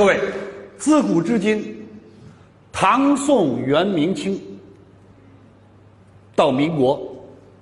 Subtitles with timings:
[0.00, 0.18] 各位，
[0.78, 1.86] 自古至今，
[2.72, 4.40] 唐宋元明清
[6.34, 7.14] 到民国、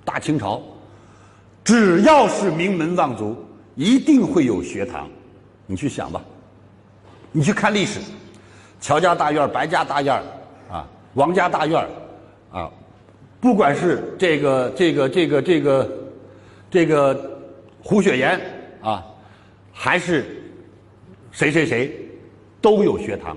[0.05, 0.61] 大清朝，
[1.65, 3.35] 只要是名门望族，
[3.75, 5.09] 一定会有学堂。
[5.65, 6.23] 你去想吧，
[7.33, 7.99] 你去看历史，
[8.79, 10.15] 乔家大院、白家大院
[10.71, 11.85] 啊，王家大院
[12.53, 12.71] 啊，
[13.41, 15.91] 不管是这个、这个、这个、这个、
[16.71, 17.37] 这个
[17.83, 18.39] 胡雪岩
[18.79, 19.05] 啊，
[19.73, 20.41] 还是
[21.33, 22.08] 谁谁谁，
[22.61, 23.35] 都有学堂。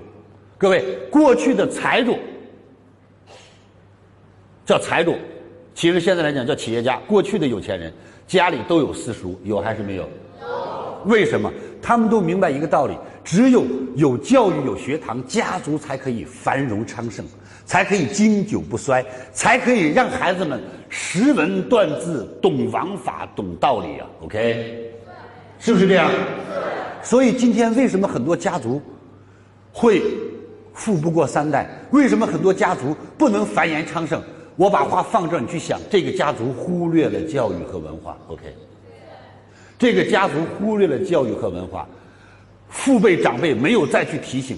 [0.57, 2.17] 各位，过去的财主
[4.65, 5.15] 叫财主，
[5.73, 6.97] 其实现在来讲叫企业家。
[7.07, 7.91] 过去的有钱人
[8.25, 10.03] 家里都有私塾，有还是没有？
[10.03, 10.09] 有。
[11.05, 11.51] 为什么？
[11.81, 13.65] 他们都明白一个道理：只有
[13.95, 17.25] 有教育、有学堂，家族才可以繁荣昌盛，
[17.65, 24.07] 才可以经久不衰，才可以让孩子们识文断字、懂王法、懂道理啊。
[24.21, 24.93] OK，
[25.59, 26.09] 是不是这样？
[27.01, 28.81] 所以今天为什么很多家族
[29.73, 30.01] 会
[30.73, 31.67] 富不过三代？
[31.91, 34.21] 为什么很多家族不能繁衍昌盛？
[34.55, 38.15] 我把话放这儿，你去想，这个家族忽略了教育和文化。
[38.27, 38.55] OK。
[39.79, 41.89] 这个家族忽略了教育和文化，
[42.69, 44.57] 父辈长辈没有再去提醒，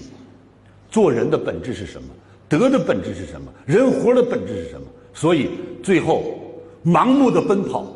[0.90, 2.08] 做人的本质是什么，
[2.48, 4.86] 德的本质是什么，人活的本质是什么？
[5.14, 5.50] 所以
[5.82, 6.38] 最后
[6.84, 7.86] 盲目的奔跑，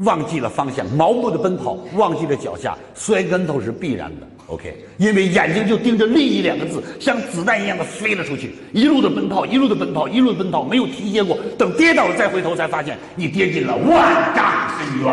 [0.00, 4.26] 忘记了方向；盲目的奔跑，忘记了脚下，摔跟头是必然的。
[4.48, 11.36] OK，因为眼睛就盯着利益两个字，像子弹一样的飞了出去，一路的奔跑，一路的奔跑，一路奔跑，没有停歇过。
[11.58, 14.44] 等跌倒了再回头，才发现你跌进了万丈
[14.78, 15.12] 深渊。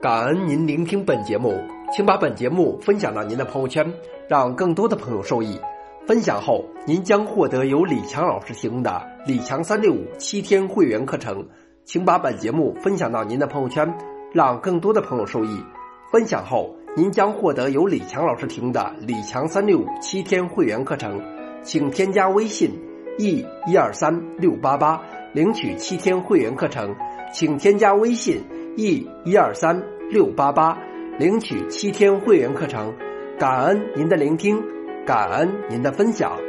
[0.00, 1.58] 感恩您聆听本节目，
[1.96, 3.90] 请把本节目分享到您的朋友圈，
[4.28, 5.58] 让更多的朋友受益。
[6.06, 11.46] 分享后，您将获得由李强老师提供的李强三六五七天会员课程。
[11.84, 13.90] 请把本节目分享到您的朋友圈，
[14.32, 15.62] 让更多的朋友受益。
[16.10, 21.20] 分享后，您将获得由李强老师提供的李强三六五七天会员课程。
[21.62, 22.70] 请添加微信
[23.18, 25.02] e 一二三六八八
[25.34, 26.94] 领取七天会员课程。
[27.32, 28.42] 请添加微信。
[28.76, 30.78] e 一二三六八八，
[31.18, 32.94] 领取七天会员课程，
[33.36, 34.62] 感恩您的聆听，
[35.04, 36.47] 感恩您的分享。